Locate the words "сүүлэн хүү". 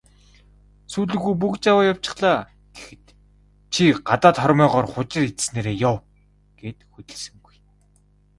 0.91-1.33